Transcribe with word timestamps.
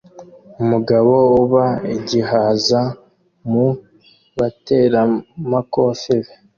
Umugabo 0.61 1.13
uba 1.43 1.67
igihaza 1.97 2.81
mu 3.51 3.67
bateramakofe 4.37 6.13
be 6.23 6.33